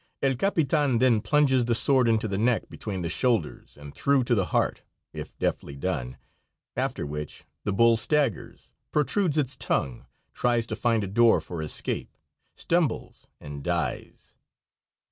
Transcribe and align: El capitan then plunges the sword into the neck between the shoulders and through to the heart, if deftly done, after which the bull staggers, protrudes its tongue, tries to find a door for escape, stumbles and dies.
El 0.23 0.33
capitan 0.35 0.97
then 0.97 1.21
plunges 1.21 1.65
the 1.65 1.75
sword 1.75 2.07
into 2.07 2.27
the 2.27 2.39
neck 2.39 2.67
between 2.71 3.03
the 3.03 3.07
shoulders 3.09 3.77
and 3.77 3.93
through 3.93 4.23
to 4.23 4.33
the 4.33 4.45
heart, 4.45 4.81
if 5.13 5.37
deftly 5.37 5.75
done, 5.77 6.17
after 6.75 7.05
which 7.05 7.43
the 7.65 7.71
bull 7.71 7.95
staggers, 7.95 8.73
protrudes 8.91 9.37
its 9.37 9.55
tongue, 9.55 10.07
tries 10.33 10.65
to 10.65 10.75
find 10.75 11.03
a 11.03 11.07
door 11.07 11.39
for 11.39 11.61
escape, 11.61 12.17
stumbles 12.55 13.27
and 13.39 13.63
dies. 13.63 14.33